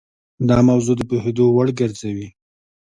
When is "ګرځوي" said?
1.79-2.27